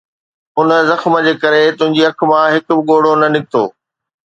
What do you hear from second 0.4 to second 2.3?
ان زخم جي ڪري تنهنجي اک